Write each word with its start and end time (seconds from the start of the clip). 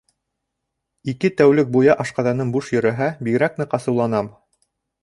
Ике 1.13 1.31
тәү-лек 1.41 1.69
буйы 1.75 1.93
ашҡаҙаным 2.05 2.55
буш 2.57 2.73
йөрөһә, 2.77 3.13
бигерәк 3.29 3.63
ныҡ 3.63 3.79
асыуланам. 3.81 4.35